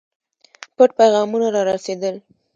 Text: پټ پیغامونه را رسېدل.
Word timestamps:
پټ 0.75 0.89
پیغامونه 0.99 1.47
را 1.53 1.61
رسېدل. 1.71 2.15